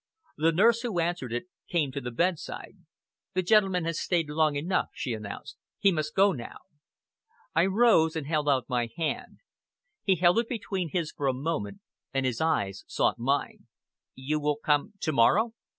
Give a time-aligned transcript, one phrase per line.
[0.35, 2.75] The nurse who answered it came to the bedside.
[3.35, 5.57] "The gentleman has stayed long enough," she announced.
[5.77, 6.57] "He must go now!"
[7.53, 9.41] I rose and held out my hand.
[10.01, 11.81] He held it between his for a moment,
[12.15, 13.67] and his eyes sought mine.
[14.15, 15.53] "You will come to morrow?"